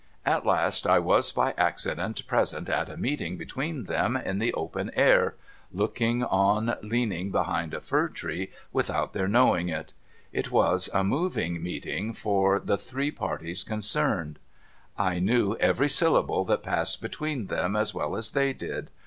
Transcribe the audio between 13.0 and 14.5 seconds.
parties concenicd.